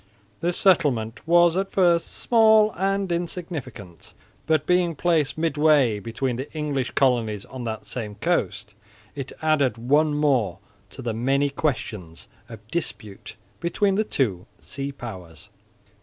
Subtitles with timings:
[0.39, 4.13] This settlement was at first small and insignificant,
[4.47, 8.73] but, being placed midway between the English colonies on that same coast,
[9.13, 10.57] it added one more
[10.89, 15.49] to the many questions of dispute between the two sea powers.